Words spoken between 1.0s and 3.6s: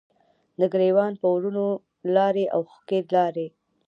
په ورونو لارې، اوښکې لارې